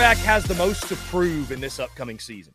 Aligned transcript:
Quarterback 0.00 0.24
has 0.24 0.44
the 0.44 0.54
most 0.54 0.88
to 0.88 0.96
prove 0.96 1.52
in 1.52 1.60
this 1.60 1.78
upcoming 1.78 2.18
season? 2.18 2.54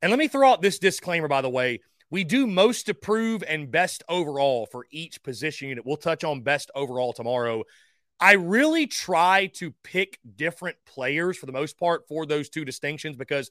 And 0.00 0.08
let 0.08 0.18
me 0.18 0.26
throw 0.26 0.50
out 0.50 0.62
this 0.62 0.78
disclaimer, 0.78 1.28
by 1.28 1.42
the 1.42 1.50
way. 1.50 1.80
We 2.10 2.24
do 2.24 2.46
most 2.46 2.86
to 2.86 2.94
prove 2.94 3.44
and 3.46 3.70
best 3.70 4.02
overall 4.08 4.64
for 4.72 4.86
each 4.90 5.22
position 5.22 5.68
unit. 5.68 5.84
We'll 5.84 5.98
touch 5.98 6.24
on 6.24 6.40
best 6.40 6.70
overall 6.74 7.12
tomorrow. 7.12 7.64
I 8.18 8.36
really 8.36 8.86
try 8.86 9.50
to 9.56 9.74
pick 9.84 10.18
different 10.34 10.78
players 10.86 11.36
for 11.36 11.44
the 11.44 11.52
most 11.52 11.78
part 11.78 12.08
for 12.08 12.24
those 12.24 12.48
two 12.48 12.64
distinctions 12.64 13.16
because 13.16 13.50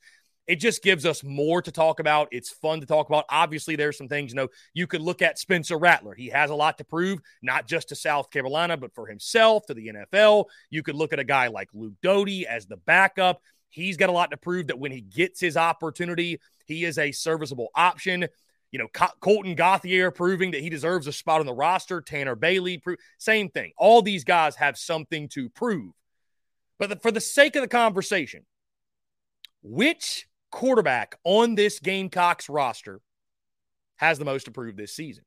it 0.49 0.55
just 0.55 0.81
gives 0.81 1.05
us 1.05 1.23
more 1.23 1.61
to 1.61 1.71
talk 1.71 1.99
about. 1.99 2.27
It's 2.31 2.49
fun 2.49 2.79
to 2.79 2.87
talk 2.87 3.07
about. 3.07 3.25
Obviously, 3.29 3.75
there's 3.75 3.99
some 3.99 4.07
things, 4.07 4.31
you 4.31 4.35
know, 4.35 4.47
you 4.73 4.87
could 4.87 4.99
look 4.99 5.21
at 5.21 5.37
Spencer 5.37 5.77
Rattler. 5.77 6.15
He 6.15 6.29
has 6.29 6.49
a 6.49 6.55
lot 6.55 6.79
to 6.79 6.83
prove, 6.83 7.19
not 7.43 7.67
just 7.67 7.89
to 7.89 7.95
South 7.95 8.31
Carolina, 8.31 8.75
but 8.75 8.95
for 8.95 9.05
himself, 9.05 9.67
to 9.67 9.75
the 9.75 9.89
NFL. 9.89 10.45
You 10.71 10.81
could 10.81 10.95
look 10.95 11.13
at 11.13 11.19
a 11.19 11.23
guy 11.23 11.49
like 11.49 11.69
Luke 11.71 11.93
Doty 12.01 12.47
as 12.47 12.65
the 12.65 12.77
backup. 12.77 13.43
He's 13.69 13.95
got 13.95 14.09
a 14.09 14.11
lot 14.11 14.31
to 14.31 14.37
prove 14.37 14.67
that 14.67 14.79
when 14.79 14.91
he 14.91 15.01
gets 15.01 15.39
his 15.39 15.55
opportunity, 15.55 16.39
he 16.65 16.83
is 16.83 16.97
a 16.97 17.11
serviceable 17.11 17.69
option. 17.75 18.27
You 18.71 18.79
know, 18.79 18.87
Colton 19.19 19.53
Gauthier 19.53 20.09
proving 20.09 20.49
that 20.51 20.61
he 20.61 20.71
deserves 20.71 21.05
a 21.05 21.13
spot 21.13 21.41
on 21.41 21.45
the 21.45 21.53
roster. 21.53 22.01
Tanner 22.01 22.33
Bailey, 22.33 22.79
pro- 22.79 22.95
same 23.19 23.49
thing. 23.49 23.73
All 23.77 24.01
these 24.01 24.23
guys 24.23 24.55
have 24.55 24.79
something 24.79 25.29
to 25.29 25.47
prove. 25.49 25.93
But 26.79 26.89
the, 26.89 26.95
for 26.95 27.11
the 27.11 27.21
sake 27.21 27.55
of 27.55 27.61
the 27.61 27.67
conversation, 27.67 28.47
which 29.61 30.25
quarterback 30.51 31.17
on 31.23 31.55
this 31.55 31.79
Gamecocks 31.79 32.49
roster 32.49 33.01
has 33.97 34.19
the 34.19 34.25
most 34.25 34.47
approved 34.47 34.77
this 34.77 34.95
season? 34.95 35.25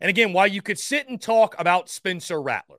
And 0.00 0.08
again, 0.08 0.32
while 0.32 0.46
you 0.46 0.62
could 0.62 0.78
sit 0.78 1.08
and 1.08 1.20
talk 1.20 1.54
about 1.58 1.88
Spencer 1.88 2.40
Rattler, 2.40 2.78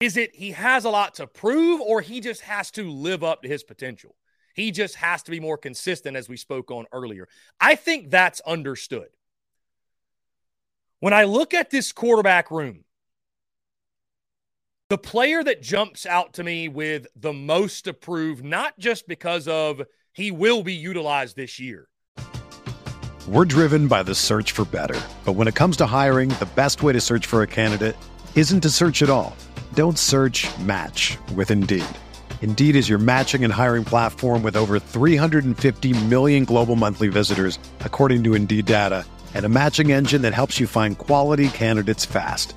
is 0.00 0.16
it 0.16 0.34
he 0.34 0.50
has 0.50 0.84
a 0.84 0.90
lot 0.90 1.14
to 1.14 1.28
prove 1.28 1.80
or 1.80 2.00
he 2.00 2.20
just 2.20 2.40
has 2.40 2.72
to 2.72 2.90
live 2.90 3.22
up 3.22 3.42
to 3.42 3.48
his 3.48 3.62
potential? 3.62 4.16
He 4.54 4.70
just 4.70 4.96
has 4.96 5.22
to 5.22 5.30
be 5.30 5.40
more 5.40 5.56
consistent, 5.56 6.16
as 6.16 6.28
we 6.28 6.36
spoke 6.36 6.70
on 6.70 6.86
earlier. 6.92 7.28
I 7.60 7.74
think 7.74 8.10
that's 8.10 8.40
understood. 8.40 9.08
When 11.00 11.14
I 11.14 11.24
look 11.24 11.54
at 11.54 11.70
this 11.70 11.92
quarterback 11.92 12.50
room, 12.50 12.84
the 14.92 14.98
player 14.98 15.42
that 15.42 15.62
jumps 15.62 16.04
out 16.04 16.34
to 16.34 16.44
me 16.44 16.68
with 16.68 17.06
the 17.16 17.32
most 17.32 17.86
approved, 17.86 18.44
not 18.44 18.78
just 18.78 19.08
because 19.08 19.48
of 19.48 19.80
he 20.12 20.30
will 20.30 20.62
be 20.62 20.74
utilized 20.74 21.34
this 21.34 21.58
year. 21.58 21.88
We're 23.26 23.46
driven 23.46 23.88
by 23.88 24.02
the 24.02 24.14
search 24.14 24.52
for 24.52 24.66
better. 24.66 25.00
But 25.24 25.32
when 25.32 25.48
it 25.48 25.54
comes 25.54 25.78
to 25.78 25.86
hiring, 25.86 26.28
the 26.28 26.48
best 26.54 26.82
way 26.82 26.92
to 26.92 27.00
search 27.00 27.24
for 27.24 27.40
a 27.40 27.46
candidate 27.46 27.96
isn't 28.34 28.60
to 28.60 28.68
search 28.68 29.00
at 29.00 29.08
all. 29.08 29.34
Don't 29.72 29.98
search 29.98 30.46
match 30.58 31.16
with 31.34 31.50
Indeed. 31.50 31.86
Indeed 32.42 32.76
is 32.76 32.86
your 32.86 32.98
matching 32.98 33.44
and 33.44 33.52
hiring 33.52 33.86
platform 33.86 34.42
with 34.42 34.56
over 34.56 34.78
350 34.78 36.04
million 36.08 36.44
global 36.44 36.76
monthly 36.76 37.08
visitors, 37.08 37.58
according 37.80 38.24
to 38.24 38.34
Indeed 38.34 38.66
data, 38.66 39.06
and 39.32 39.46
a 39.46 39.48
matching 39.48 39.90
engine 39.90 40.20
that 40.20 40.34
helps 40.34 40.60
you 40.60 40.66
find 40.66 40.98
quality 40.98 41.48
candidates 41.48 42.04
fast. 42.04 42.56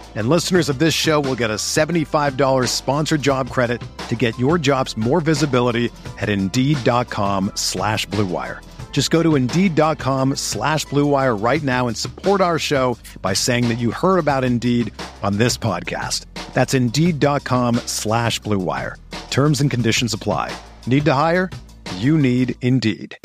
And 0.13 0.27
listeners 0.27 0.67
of 0.67 0.77
this 0.77 0.93
show 0.93 1.21
will 1.21 1.35
get 1.35 1.49
a 1.49 1.55
$75 1.55 2.67
sponsored 2.67 3.21
job 3.21 3.49
credit 3.49 3.81
to 4.09 4.15
get 4.15 4.37
your 4.37 4.57
jobs 4.57 4.97
more 4.97 5.21
visibility 5.21 5.89
at 6.19 6.27
Indeed.com 6.27 7.53
slash 7.55 8.05
BlueWire. 8.07 8.59
Just 8.91 9.09
go 9.09 9.23
to 9.23 9.35
Indeed.com 9.35 10.35
slash 10.35 10.85
BlueWire 10.87 11.41
right 11.41 11.63
now 11.63 11.87
and 11.87 11.97
support 11.97 12.41
our 12.41 12.59
show 12.59 12.97
by 13.21 13.33
saying 13.33 13.69
that 13.69 13.79
you 13.79 13.91
heard 13.91 14.19
about 14.19 14.43
Indeed 14.43 14.93
on 15.23 15.37
this 15.37 15.57
podcast. 15.57 16.25
That's 16.53 16.73
Indeed.com 16.73 17.75
slash 17.85 18.41
BlueWire. 18.41 18.95
Terms 19.29 19.61
and 19.61 19.71
conditions 19.71 20.13
apply. 20.13 20.53
Need 20.85 21.05
to 21.05 21.13
hire? 21.13 21.49
You 21.97 22.17
need 22.17 22.55
Indeed. 22.61 23.17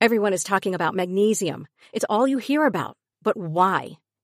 Everyone 0.00 0.32
is 0.32 0.44
talking 0.44 0.74
about 0.74 0.94
magnesium. 0.94 1.66
It's 1.92 2.04
all 2.08 2.26
you 2.26 2.38
hear 2.38 2.64
about. 2.66 2.96
But 3.22 3.36
why? 3.36 3.98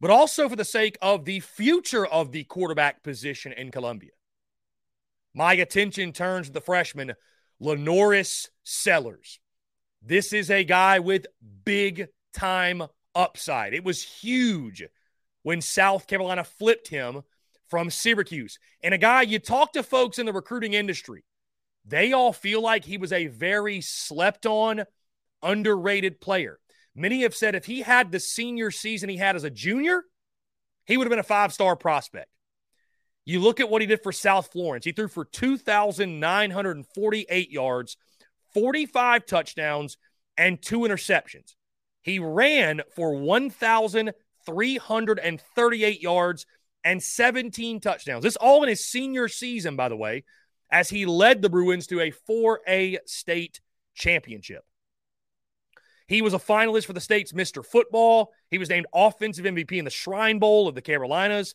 But 0.00 0.10
also 0.10 0.48
for 0.48 0.56
the 0.56 0.64
sake 0.64 0.96
of 1.02 1.24
the 1.24 1.40
future 1.40 2.06
of 2.06 2.32
the 2.32 2.44
quarterback 2.44 3.02
position 3.02 3.52
in 3.52 3.70
Columbia. 3.70 4.12
My 5.34 5.52
attention 5.54 6.12
turns 6.12 6.46
to 6.46 6.52
the 6.52 6.60
freshman, 6.60 7.14
LaNorris 7.62 8.48
Sellers. 8.64 9.38
This 10.02 10.32
is 10.32 10.50
a 10.50 10.64
guy 10.64 10.98
with 10.98 11.26
big 11.64 12.08
time 12.32 12.82
upside. 13.14 13.74
It 13.74 13.84
was 13.84 14.02
huge 14.02 14.82
when 15.42 15.60
South 15.60 16.06
Carolina 16.06 16.44
flipped 16.44 16.88
him 16.88 17.22
from 17.68 17.90
Syracuse. 17.90 18.58
And 18.82 18.94
a 18.94 18.98
guy, 18.98 19.22
you 19.22 19.38
talk 19.38 19.72
to 19.74 19.82
folks 19.82 20.18
in 20.18 20.26
the 20.26 20.32
recruiting 20.32 20.72
industry, 20.72 21.24
they 21.84 22.12
all 22.12 22.32
feel 22.32 22.60
like 22.62 22.84
he 22.84 22.98
was 22.98 23.12
a 23.12 23.26
very 23.26 23.80
slept 23.80 24.46
on, 24.46 24.84
underrated 25.42 26.20
player. 26.20 26.58
Many 26.94 27.22
have 27.22 27.34
said 27.34 27.54
if 27.54 27.64
he 27.66 27.82
had 27.82 28.10
the 28.10 28.20
senior 28.20 28.70
season 28.70 29.08
he 29.08 29.16
had 29.16 29.36
as 29.36 29.44
a 29.44 29.50
junior, 29.50 30.02
he 30.86 30.96
would 30.96 31.06
have 31.06 31.10
been 31.10 31.18
a 31.18 31.22
five 31.22 31.52
star 31.52 31.76
prospect. 31.76 32.28
You 33.24 33.40
look 33.40 33.60
at 33.60 33.68
what 33.70 33.80
he 33.80 33.86
did 33.86 34.02
for 34.02 34.12
South 34.12 34.50
Florence. 34.52 34.84
He 34.84 34.92
threw 34.92 35.08
for 35.08 35.24
2,948 35.24 37.50
yards, 37.50 37.96
45 38.54 39.26
touchdowns, 39.26 39.96
and 40.36 40.60
two 40.60 40.80
interceptions. 40.80 41.54
He 42.02 42.18
ran 42.18 42.82
for 42.96 43.14
1,338 43.14 46.02
yards 46.02 46.46
and 46.82 47.02
17 47.02 47.80
touchdowns. 47.80 48.24
This 48.24 48.36
all 48.36 48.62
in 48.62 48.70
his 48.70 48.86
senior 48.86 49.28
season, 49.28 49.76
by 49.76 49.90
the 49.90 49.96
way, 49.96 50.24
as 50.70 50.88
he 50.88 51.04
led 51.04 51.42
the 51.42 51.50
Bruins 51.50 51.86
to 51.88 52.00
a 52.00 52.10
4A 52.28 52.96
state 53.06 53.60
championship. 53.94 54.64
He 56.10 56.22
was 56.22 56.34
a 56.34 56.40
finalist 56.40 56.86
for 56.86 56.92
the 56.92 57.00
state's 57.00 57.30
Mr. 57.30 57.64
Football. 57.64 58.32
He 58.50 58.58
was 58.58 58.68
named 58.68 58.86
Offensive 58.92 59.44
MVP 59.44 59.78
in 59.78 59.84
the 59.84 59.92
Shrine 59.92 60.40
Bowl 60.40 60.66
of 60.66 60.74
the 60.74 60.82
Carolinas. 60.82 61.54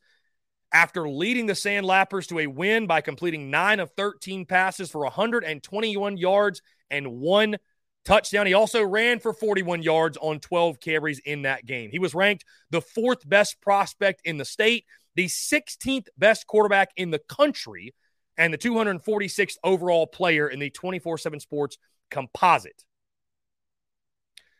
After 0.71 1.09
leading 1.09 1.45
the 1.45 1.53
Sandlappers 1.53 2.25
to 2.29 2.39
a 2.39 2.47
win 2.47 2.87
by 2.87 3.01
completing 3.01 3.51
9 3.51 3.81
of 3.81 3.91
13 3.97 4.45
passes 4.45 4.89
for 4.89 5.01
121 5.01 6.15
yards 6.15 6.61
and 6.89 7.19
one 7.19 7.57
touchdown. 8.05 8.47
He 8.47 8.53
also 8.53 8.81
ran 8.81 9.19
for 9.19 9.33
41 9.33 9.83
yards 9.83 10.17
on 10.21 10.39
12 10.39 10.79
carries 10.79 11.19
in 11.19 11.41
that 11.41 11.65
game. 11.65 11.89
He 11.91 11.99
was 11.99 12.15
ranked 12.15 12.45
the 12.69 12.81
fourth 12.81 13.27
best 13.27 13.59
prospect 13.59 14.21
in 14.23 14.37
the 14.37 14.45
state, 14.45 14.85
the 15.15 15.25
16th 15.25 16.07
best 16.17 16.47
quarterback 16.47 16.91
in 16.95 17.11
the 17.11 17.19
country, 17.19 17.93
and 18.37 18.53
the 18.53 18.57
246th 18.57 19.57
overall 19.65 20.07
player 20.07 20.47
in 20.47 20.59
the 20.59 20.69
24 20.69 21.17
7 21.17 21.41
sports 21.41 21.77
composite. 22.09 22.85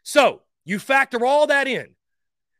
So 0.06 0.44
you 0.64 0.80
factor 0.80 1.26
all 1.26 1.48
that 1.48 1.68
in. 1.68 1.88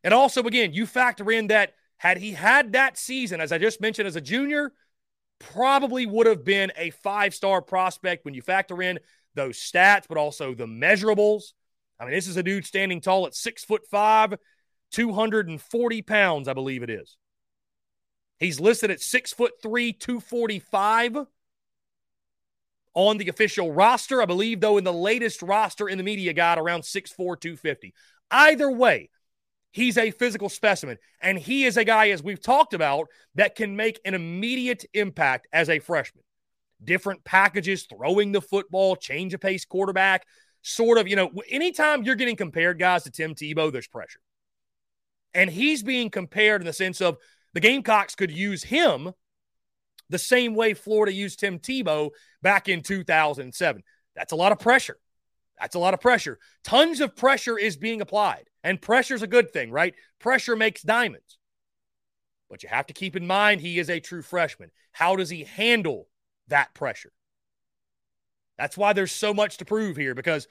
And 0.04 0.12
also, 0.12 0.42
again, 0.42 0.72
you 0.72 0.84
factor 0.84 1.30
in 1.30 1.46
that 1.46 1.72
had 1.96 2.18
he 2.18 2.32
had 2.32 2.72
that 2.72 2.98
season, 2.98 3.40
as 3.40 3.52
I 3.52 3.58
just 3.58 3.80
mentioned, 3.80 4.06
as 4.06 4.16
a 4.16 4.20
junior, 4.20 4.72
probably 5.38 6.06
would 6.06 6.26
have 6.26 6.44
been 6.44 6.72
a 6.76 6.90
five 6.90 7.34
star 7.34 7.62
prospect 7.62 8.24
when 8.24 8.34
you 8.34 8.42
factor 8.42 8.82
in 8.82 8.98
those 9.34 9.58
stats, 9.58 10.04
but 10.08 10.18
also 10.18 10.54
the 10.54 10.66
measurables. 10.66 11.52
I 11.98 12.04
mean, 12.04 12.14
this 12.14 12.28
is 12.28 12.36
a 12.36 12.42
dude 12.42 12.66
standing 12.66 13.00
tall 13.00 13.26
at 13.26 13.34
six 13.34 13.64
foot 13.64 13.86
five, 13.90 14.34
240 14.92 16.02
pounds, 16.02 16.48
I 16.48 16.52
believe 16.52 16.82
it 16.82 16.90
is. 16.90 17.16
He's 18.38 18.60
listed 18.60 18.90
at 18.90 19.00
six 19.00 19.32
foot 19.32 19.52
three, 19.62 19.92
245 19.92 21.26
on 22.96 23.18
the 23.18 23.28
official 23.28 23.70
roster. 23.70 24.20
I 24.20 24.24
believe, 24.24 24.60
though, 24.60 24.78
in 24.78 24.84
the 24.84 24.92
latest 24.92 25.42
roster 25.42 25.88
in 25.88 25.98
the 25.98 26.04
media 26.04 26.32
guide, 26.32 26.58
around 26.58 26.82
6'4, 26.82 27.16
250. 27.16 27.94
Either 28.32 28.68
way, 28.68 29.10
he's 29.70 29.98
a 29.98 30.10
physical 30.10 30.48
specimen. 30.48 30.96
And 31.20 31.38
he 31.38 31.64
is 31.64 31.76
a 31.76 31.84
guy, 31.84 32.08
as 32.08 32.22
we've 32.22 32.42
talked 32.42 32.74
about, 32.74 33.06
that 33.36 33.54
can 33.54 33.76
make 33.76 34.00
an 34.04 34.14
immediate 34.14 34.84
impact 34.92 35.46
as 35.52 35.68
a 35.68 35.78
freshman 35.78 36.24
different 36.84 37.24
packages, 37.24 37.86
throwing 37.86 38.32
the 38.32 38.40
football, 38.40 38.96
change 38.96 39.32
of 39.32 39.40
pace 39.40 39.64
quarterback, 39.64 40.26
sort 40.60 40.98
of, 40.98 41.08
you 41.08 41.16
know, 41.16 41.30
anytime 41.48 42.02
you're 42.02 42.14
getting 42.14 42.36
compared, 42.36 42.78
guys, 42.78 43.04
to 43.04 43.10
Tim 43.10 43.34
Tebow, 43.34 43.72
there's 43.72 43.88
pressure. 43.88 44.20
And 45.32 45.48
he's 45.48 45.82
being 45.82 46.10
compared 46.10 46.60
in 46.60 46.66
the 46.66 46.74
sense 46.74 47.00
of 47.00 47.16
the 47.54 47.60
Gamecocks 47.60 48.14
could 48.14 48.30
use 48.30 48.62
him 48.62 49.12
the 50.08 50.18
same 50.18 50.54
way 50.54 50.74
Florida 50.74 51.12
used 51.12 51.40
Tim 51.40 51.58
Tebow 51.58 52.10
back 52.42 52.68
in 52.68 52.82
2007. 52.82 53.82
That's 54.14 54.32
a 54.32 54.36
lot 54.36 54.52
of 54.52 54.58
pressure. 54.58 54.98
That's 55.58 55.74
a 55.74 55.78
lot 55.78 55.94
of 55.94 56.00
pressure. 56.00 56.38
Tons 56.64 57.00
of 57.00 57.16
pressure 57.16 57.58
is 57.58 57.76
being 57.76 58.00
applied, 58.00 58.50
and 58.62 58.80
pressure's 58.80 59.22
a 59.22 59.26
good 59.26 59.52
thing, 59.52 59.70
right? 59.70 59.94
Pressure 60.18 60.56
makes 60.56 60.82
diamonds. 60.82 61.38
But 62.50 62.62
you 62.62 62.68
have 62.68 62.86
to 62.86 62.94
keep 62.94 63.16
in 63.16 63.26
mind 63.26 63.60
he 63.60 63.78
is 63.78 63.90
a 63.90 64.00
true 64.00 64.22
freshman. 64.22 64.70
How 64.92 65.16
does 65.16 65.30
he 65.30 65.44
handle 65.44 66.08
that 66.48 66.74
pressure. 66.74 67.12
That's 68.58 68.76
why 68.76 68.92
there's 68.92 69.12
so 69.12 69.34
much 69.34 69.58
to 69.58 69.64
prove 69.64 69.96
here 69.96 70.14
because 70.14 70.48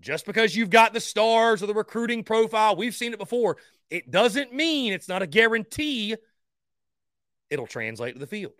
just 0.00 0.26
because 0.26 0.54
you've 0.54 0.70
got 0.70 0.92
the 0.92 1.00
stars 1.00 1.62
or 1.62 1.66
the 1.66 1.74
recruiting 1.74 2.22
profile, 2.22 2.76
we've 2.76 2.94
seen 2.94 3.12
it 3.12 3.18
before. 3.18 3.56
It 3.90 4.10
doesn't 4.10 4.52
mean 4.52 4.92
it's 4.92 5.08
not 5.08 5.22
a 5.22 5.26
guarantee 5.26 6.14
it'll 7.50 7.66
translate 7.66 8.14
to 8.14 8.20
the 8.20 8.26
field. 8.26 8.52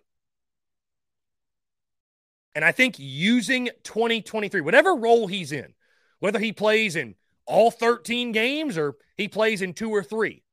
And 2.55 2.65
I 2.65 2.71
think 2.71 2.95
using 2.97 3.69
2023, 3.83 4.61
whatever 4.61 4.95
role 4.95 5.27
he's 5.27 5.51
in, 5.51 5.73
whether 6.19 6.39
he 6.39 6.51
plays 6.51 6.95
in 6.95 7.15
all 7.45 7.71
13 7.71 8.31
games 8.31 8.77
or 8.77 8.95
he 9.17 9.27
plays 9.27 9.61
in 9.61 9.73
two 9.73 9.89
or 9.89 10.03
three, 10.03 10.43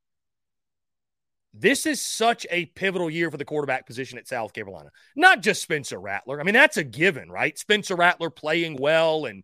this 1.53 1.85
is 1.85 2.01
such 2.01 2.45
a 2.51 2.65
pivotal 2.67 3.09
year 3.09 3.31
for 3.31 3.37
the 3.37 3.45
quarterback 3.45 3.87
position 3.87 4.17
at 4.17 4.27
South 4.27 4.53
Carolina. 4.53 4.91
Not 5.15 5.41
just 5.41 5.61
Spencer 5.61 5.99
Rattler. 5.99 6.39
I 6.39 6.43
mean, 6.43 6.53
that's 6.53 6.77
a 6.77 6.83
given, 6.83 7.31
right? 7.31 7.57
Spencer 7.57 7.95
Rattler 7.95 8.29
playing 8.29 8.77
well 8.79 9.25
and 9.25 9.43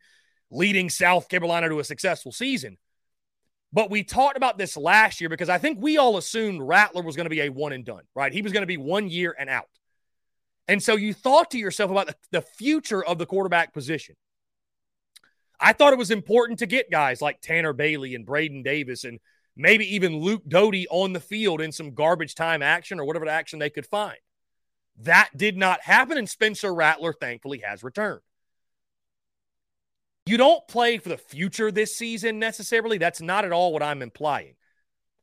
leading 0.51 0.89
South 0.89 1.27
Carolina 1.27 1.69
to 1.69 1.79
a 1.79 1.83
successful 1.83 2.31
season. 2.31 2.77
But 3.72 3.89
we 3.89 4.03
talked 4.03 4.38
about 4.38 4.60
this 4.60 4.77
last 4.77 5.19
year 5.19 5.29
because 5.29 5.50
I 5.50 5.57
think 5.57 5.79
we 5.81 5.98
all 5.98 6.17
assumed 6.17 6.62
Rattler 6.62 7.01
was 7.01 7.15
going 7.15 7.25
to 7.25 7.31
be 7.31 7.41
a 7.41 7.50
one 7.50 7.74
and 7.74 7.83
done, 7.83 8.03
right? 8.15 8.31
He 8.31 8.43
was 8.43 8.53
going 8.53 8.62
to 8.62 8.67
be 8.67 8.77
one 8.77 9.10
year 9.10 9.36
and 9.38 9.50
out. 9.50 9.67
And 10.67 10.82
so 10.82 10.96
you 10.96 11.13
thought 11.13 11.51
to 11.51 11.58
yourself 11.58 11.91
about 11.91 12.08
the, 12.08 12.15
the 12.32 12.41
future 12.41 13.03
of 13.03 13.17
the 13.17 13.25
quarterback 13.25 13.74
position. 13.74 14.15
I 15.60 15.74
thought 15.74 15.93
it 15.93 16.00
was 16.00 16.12
important 16.12 16.60
to 16.60 16.65
get 16.65 16.91
guys 16.91 17.22
like 17.22 17.41
Tanner 17.41 17.74
Bailey 17.74 18.15
and 18.15 18.25
Braden 18.25 18.63
Davis 18.63 19.03
and 19.03 19.20
maybe 19.55 19.96
even 19.96 20.17
Luke 20.17 20.43
Doty 20.48 20.88
on 20.89 21.13
the 21.13 21.20
field 21.20 21.62
in 21.62 21.72
some 21.72 21.93
garbage 21.93 22.36
time 22.36 22.62
action 22.62 23.00
or 23.00 23.05
whatever 23.05 23.27
action 23.27 23.60
they 23.60 23.70
could 23.70 23.86
find. 23.86 24.17
That 25.01 25.29
did 25.36 25.58
not 25.58 25.82
happen, 25.82 26.17
and 26.17 26.29
Spencer 26.29 26.74
Rattler 26.74 27.13
thankfully 27.13 27.63
has 27.65 27.84
returned. 27.84 28.22
You 30.25 30.38
don't 30.38 30.67
play 30.67 30.98
for 31.00 31.10
the 31.10 31.17
future 31.17 31.72
this 31.72 31.96
season 31.96 32.39
necessarily. 32.39 32.98
That's 32.98 33.22
not 33.22 33.43
at 33.43 33.51
all 33.51 33.74
what 33.74 33.84
I'm 33.84 34.01
implying. 34.01 34.55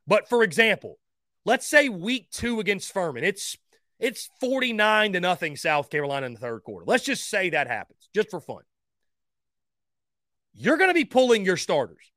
But 0.07 0.29
for 0.29 0.43
example, 0.43 0.99
let's 1.45 1.69
say 1.69 1.89
week 1.89 2.31
two 2.31 2.61
against 2.61 2.93
Furman, 2.93 3.25
it's 3.25 3.57
it's 4.01 4.31
49 4.41 5.13
to 5.13 5.21
nothing 5.21 5.57
South 5.57 5.91
Carolina 5.91 6.27
in 6.27 6.33
the 6.33 6.41
third 6.41 6.63
quarter. 6.65 6.85
Let's 6.87 7.05
just 7.05 7.29
say 7.29 7.51
that 7.51 7.69
happens, 7.69 8.09
just 8.15 8.31
for 8.31 8.41
fun. 8.41 8.63
You're 10.55 10.79
going 10.79 10.91
to 10.91 10.95
be 10.95 11.05
pulling 11.05 11.45
your 11.45 11.57
starters. 11.57 12.11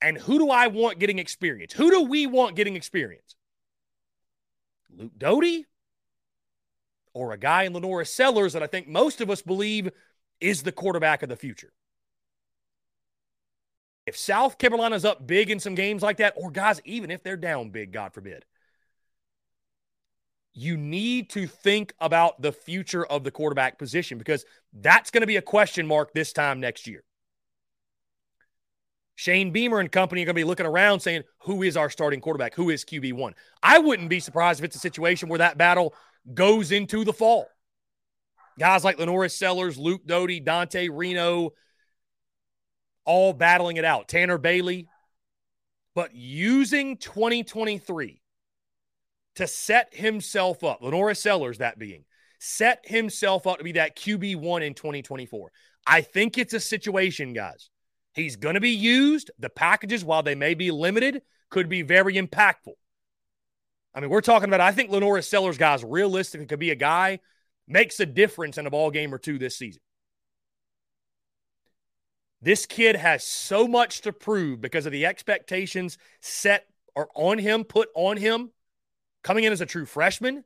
And 0.00 0.18
who 0.18 0.38
do 0.38 0.50
I 0.50 0.66
want 0.66 0.98
getting 0.98 1.18
experience? 1.18 1.72
Who 1.72 1.90
do 1.90 2.02
we 2.02 2.26
want 2.26 2.56
getting 2.56 2.76
experience? 2.76 3.36
Luke 4.96 5.12
Doty 5.16 5.66
or 7.14 7.32
a 7.32 7.38
guy 7.38 7.64
in 7.64 7.72
LaNorris 7.72 8.08
Sellers 8.08 8.52
that 8.52 8.62
I 8.62 8.66
think 8.66 8.86
most 8.86 9.20
of 9.20 9.30
us 9.30 9.42
believe 9.42 9.90
is 10.40 10.62
the 10.62 10.72
quarterback 10.72 11.22
of 11.22 11.28
the 11.28 11.36
future. 11.36 11.72
If 14.06 14.16
South 14.16 14.58
Carolina's 14.58 15.04
up 15.04 15.26
big 15.26 15.50
in 15.50 15.60
some 15.60 15.74
games 15.74 16.02
like 16.02 16.18
that, 16.18 16.34
or 16.36 16.50
guys, 16.50 16.80
even 16.84 17.10
if 17.10 17.22
they're 17.22 17.36
down 17.36 17.70
big, 17.70 17.92
God 17.92 18.12
forbid, 18.14 18.44
you 20.54 20.76
need 20.76 21.30
to 21.30 21.46
think 21.46 21.92
about 22.00 22.40
the 22.42 22.52
future 22.52 23.04
of 23.06 23.24
the 23.24 23.30
quarterback 23.30 23.78
position 23.78 24.18
because 24.18 24.44
that's 24.72 25.10
going 25.10 25.20
to 25.20 25.26
be 25.26 25.36
a 25.36 25.42
question 25.42 25.86
mark 25.86 26.12
this 26.12 26.32
time 26.32 26.60
next 26.60 26.86
year. 26.86 27.04
Shane 29.14 29.50
Beamer 29.50 29.80
and 29.80 29.90
company 29.90 30.22
are 30.22 30.26
going 30.26 30.34
to 30.34 30.40
be 30.40 30.44
looking 30.44 30.66
around 30.66 31.00
saying, 31.00 31.24
who 31.40 31.64
is 31.64 31.76
our 31.76 31.90
starting 31.90 32.20
quarterback? 32.20 32.54
Who 32.54 32.70
is 32.70 32.84
QB1? 32.84 33.32
I 33.62 33.78
wouldn't 33.78 34.08
be 34.08 34.20
surprised 34.20 34.60
if 34.60 34.64
it's 34.64 34.76
a 34.76 34.80
situation 34.80 35.28
where 35.28 35.38
that 35.38 35.58
battle 35.58 35.92
goes 36.34 36.70
into 36.70 37.04
the 37.04 37.12
fall. 37.12 37.48
Guys 38.58 38.84
like 38.84 38.98
LaNorris 38.98 39.36
Sellers, 39.36 39.76
Luke 39.76 40.02
Doty, 40.06 40.40
Dante 40.40 40.88
Reno, 40.88 41.50
all 43.04 43.32
battling 43.32 43.76
it 43.76 43.84
out. 43.84 44.06
Tanner 44.06 44.38
Bailey, 44.38 44.88
but 45.94 46.14
using 46.14 46.96
2023 46.96 48.20
to 49.38 49.46
set 49.46 49.94
himself 49.94 50.64
up, 50.64 50.82
LaNorris 50.82 51.18
Sellers, 51.18 51.58
that 51.58 51.78
being, 51.78 52.04
set 52.40 52.84
himself 52.84 53.46
up 53.46 53.58
to 53.58 53.64
be 53.64 53.72
that 53.72 53.96
QB1 53.96 54.66
in 54.66 54.74
2024. 54.74 55.52
I 55.86 56.00
think 56.00 56.36
it's 56.36 56.54
a 56.54 56.60
situation, 56.60 57.34
guys. 57.34 57.70
He's 58.14 58.34
going 58.34 58.56
to 58.56 58.60
be 58.60 58.70
used. 58.70 59.30
The 59.38 59.48
packages, 59.48 60.04
while 60.04 60.24
they 60.24 60.34
may 60.34 60.54
be 60.54 60.72
limited, 60.72 61.22
could 61.50 61.68
be 61.68 61.82
very 61.82 62.14
impactful. 62.14 62.74
I 63.94 64.00
mean, 64.00 64.10
we're 64.10 64.22
talking 64.22 64.48
about, 64.48 64.60
I 64.60 64.72
think 64.72 64.90
LaNorris 64.90 65.28
Sellers, 65.28 65.56
guys, 65.56 65.84
realistically 65.84 66.46
could 66.46 66.58
be 66.58 66.72
a 66.72 66.76
guy 66.76 67.20
makes 67.68 68.00
a 68.00 68.06
difference 68.06 68.58
in 68.58 68.66
a 68.66 68.70
ball 68.70 68.90
game 68.90 69.14
or 69.14 69.18
two 69.18 69.38
this 69.38 69.56
season. 69.56 69.82
This 72.42 72.66
kid 72.66 72.96
has 72.96 73.22
so 73.22 73.68
much 73.68 74.00
to 74.00 74.12
prove 74.12 74.60
because 74.60 74.84
of 74.84 74.90
the 74.90 75.06
expectations 75.06 75.96
set 76.20 76.66
or 76.96 77.08
on 77.14 77.38
him, 77.38 77.62
put 77.62 77.88
on 77.94 78.16
him 78.16 78.50
coming 79.22 79.44
in 79.44 79.52
as 79.52 79.60
a 79.60 79.66
true 79.66 79.86
freshman. 79.86 80.44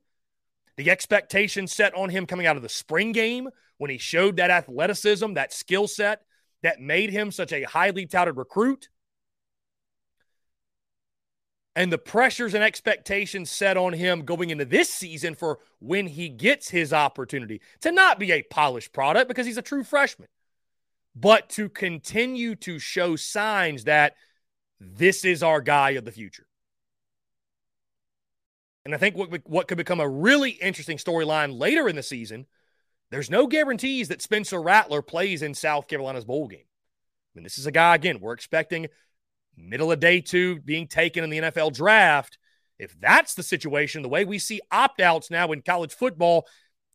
The 0.77 0.91
expectations 0.91 1.73
set 1.73 1.95
on 1.95 2.09
him 2.09 2.27
coming 2.27 2.47
out 2.47 2.57
of 2.57 2.63
the 2.63 2.69
spring 2.69 3.13
game 3.13 3.49
when 3.79 3.91
he 3.91 3.99
showed 3.99 4.37
that 4.37 4.51
athleticism, 4.51 5.35
that 5.35 5.53
skill 5.53 5.87
set 5.87 6.23
that 6.63 6.81
made 6.81 7.11
him 7.11 7.31
such 7.31 7.53
a 7.53 7.65
highly 7.65 8.07
touted 8.07 8.37
recruit. 8.37 8.89
And 11.75 11.93
the 11.93 11.99
pressures 11.99 12.55
and 12.55 12.63
expectations 12.63 13.51
set 13.51 13.77
on 13.77 13.95
him 13.95 14.25
going 14.25 14.51
into 14.51 14.65
this 14.65 14.91
season 14.91 15.35
for 15.35 15.59
when 15.79 16.07
he 16.07 16.29
gets 16.29 16.69
his 16.69 16.93
opportunity 16.93 17.61
to 17.81 17.91
not 17.91 18.19
be 18.19 18.31
a 18.33 18.43
polished 18.43 18.93
product 18.93 19.29
because 19.29 19.47
he's 19.47 19.57
a 19.57 19.63
true 19.63 19.85
freshman 19.85 20.29
but 21.15 21.49
to 21.51 21.69
continue 21.69 22.55
to 22.57 22.79
show 22.79 23.17
signs 23.17 23.85
that 23.85 24.15
this 24.81 25.25
is 25.25 25.43
our 25.43 25.61
guy 25.61 25.91
of 25.91 26.05
the 26.05 26.13
future. 26.13 26.47
And 28.85 28.95
I 28.95 28.99
think 28.99 29.17
what, 29.17 29.49
what 29.49 29.69
could 29.69 29.79
become 29.79 30.01
a 30.01 30.09
really 30.09 30.51
interesting 30.51 30.97
storyline 30.97 31.59
later 31.59 31.89
in 31.89 31.97
the 31.97 32.03
season, 32.03 32.47
there's 33.11 33.31
no 33.31 33.47
guarantees 33.47 34.09
that 34.09 34.23
Spencer 34.23 34.61
Rattler 34.61 35.03
plays 35.03 35.43
in 35.43 35.55
South 35.55 35.87
Carolina's 35.87 36.25
bowl 36.25 36.49
game. 36.49 36.61
I 36.61 37.31
mean, 37.35 37.45
this 37.45 37.59
is 37.59 37.67
a 37.67 37.73
guy, 37.73 37.95
again, 37.95 38.21
we're 38.21 38.33
expecting 38.33 38.89
middle 39.57 39.93
of 39.93 40.01
day 40.01 40.21
two 40.21 40.61
being 40.61 40.89
taken 40.89 41.23
in 41.23 41.31
the 41.31 41.39
NFL 41.39 41.75
draft. 41.75 42.39
If 42.79 42.99
that's 43.01 43.35
the 43.35 43.43
situation, 43.43 44.03
the 44.03 44.09
way 44.09 44.25
we 44.25 44.39
see 44.39 44.61
opt 44.71 45.01
outs 45.01 45.31
now 45.31 45.53
in 45.53 45.63
college 45.63 45.95
football, 45.95 46.47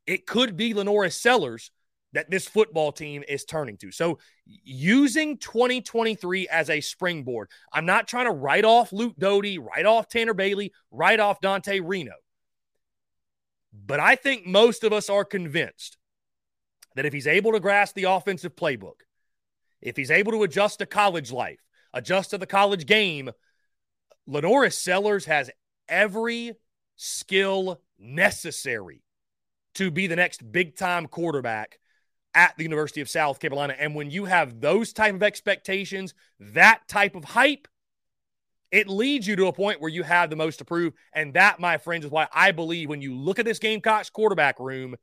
it 0.05 0.25
could 0.25 0.57
be 0.57 0.73
LaNorris 0.73 1.13
Sellers 1.13 1.71
that 2.13 2.29
this 2.29 2.47
football 2.47 2.91
team 2.91 3.23
is 3.27 3.43
turning 3.43 3.77
to. 3.77 3.91
So, 3.91 4.19
using 4.45 5.37
2023 5.37 6.47
as 6.47 6.69
a 6.69 6.81
springboard, 6.81 7.49
I'm 7.71 7.85
not 7.85 8.07
trying 8.07 8.25
to 8.25 8.31
write 8.31 8.65
off 8.65 8.93
Luke 8.93 9.15
Doty, 9.17 9.59
write 9.59 9.85
off 9.85 10.07
Tanner 10.07 10.33
Bailey, 10.33 10.73
write 10.91 11.19
off 11.19 11.41
Dante 11.41 11.79
Reno. 11.79 12.13
But 13.73 13.99
I 13.99 14.15
think 14.15 14.45
most 14.45 14.83
of 14.83 14.93
us 14.93 15.09
are 15.09 15.25
convinced 15.25 15.97
that 16.95 17.05
if 17.05 17.13
he's 17.13 17.27
able 17.27 17.51
to 17.51 17.59
grasp 17.59 17.95
the 17.95 18.05
offensive 18.05 18.55
playbook, 18.55 19.01
if 19.81 19.95
he's 19.95 20.11
able 20.11 20.31
to 20.31 20.43
adjust 20.43 20.79
to 20.79 20.85
college 20.85 21.31
life, 21.31 21.59
adjust 21.93 22.31
to 22.31 22.37
the 22.37 22.47
college 22.47 22.85
game, 22.85 23.29
LaNorris 24.27 24.73
Sellers 24.73 25.25
has 25.25 25.51
every 25.87 26.53
skill 26.95 27.79
necessary 27.99 29.03
to 29.75 29.91
be 29.91 30.07
the 30.07 30.15
next 30.15 30.51
big 30.51 30.75
time 30.75 31.05
quarterback 31.05 31.79
at 32.33 32.55
the 32.57 32.63
University 32.63 33.01
of 33.01 33.09
South 33.09 33.39
Carolina. 33.39 33.75
And 33.77 33.95
when 33.95 34.11
you 34.11 34.25
have 34.25 34.59
those 34.61 34.93
type 34.93 35.15
of 35.15 35.23
expectations, 35.23 36.13
that 36.39 36.87
type 36.87 37.15
of 37.15 37.23
hype, 37.23 37.67
it 38.71 38.87
leads 38.87 39.27
you 39.27 39.35
to 39.37 39.47
a 39.47 39.53
point 39.53 39.81
where 39.81 39.91
you 39.91 40.03
have 40.03 40.29
the 40.29 40.35
most 40.35 40.57
to 40.57 40.65
prove. 40.65 40.93
And 41.13 41.33
that, 41.33 41.59
my 41.59 41.77
friends, 41.77 42.05
is 42.05 42.11
why 42.11 42.27
I 42.33 42.51
believe 42.51 42.89
when 42.89 43.01
you 43.01 43.15
look 43.15 43.39
at 43.39 43.45
this 43.45 43.59
Gamecocks 43.59 44.09
quarterback 44.09 44.59
room, 44.59 44.95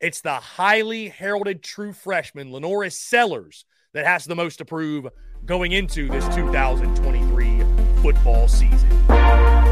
it's 0.00 0.20
the 0.20 0.34
highly 0.34 1.08
heralded 1.08 1.62
true 1.62 1.92
freshman, 1.92 2.50
LaNorris 2.50 2.92
Sellers, 2.92 3.64
that 3.94 4.04
has 4.04 4.24
the 4.24 4.34
most 4.34 4.56
to 4.56 4.64
prove 4.64 5.06
going 5.44 5.72
into 5.72 6.08
this 6.08 6.26
2023 6.34 7.62
football 8.02 8.48
season. 8.48 9.71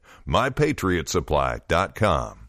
mypatriotsupply.com. 0.27 2.40